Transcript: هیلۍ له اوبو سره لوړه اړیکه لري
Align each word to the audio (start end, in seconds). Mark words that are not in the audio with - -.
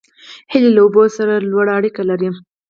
هیلۍ 0.51 0.69
له 0.75 0.81
اوبو 0.83 1.03
سره 1.17 1.33
لوړه 1.51 1.71
اړیکه 1.77 2.01
لري 2.09 2.29